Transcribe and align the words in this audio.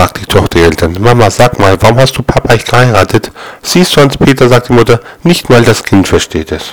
fragt 0.00 0.18
die 0.18 0.24
Tochter 0.24 0.58
die 0.58 0.64
Eltern. 0.64 0.96
Mama, 0.98 1.30
sag 1.30 1.58
mal, 1.58 1.76
warum 1.82 1.98
hast 1.98 2.16
du 2.16 2.22
Papa 2.22 2.54
nicht 2.54 2.66
geheiratet? 2.66 3.30
Siehst 3.60 3.94
du, 3.94 4.00
Hans-Peter, 4.00 4.48
sagt 4.48 4.70
die 4.70 4.72
Mutter, 4.72 4.98
nicht 5.24 5.50
mal 5.50 5.62
das 5.62 5.84
Kind 5.84 6.08
versteht 6.08 6.52
es. 6.52 6.72